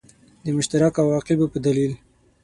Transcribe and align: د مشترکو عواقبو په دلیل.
د 0.45 0.45
مشترکو 0.57 0.99
عواقبو 1.05 1.45
په 1.53 1.57
دلیل. 1.65 1.93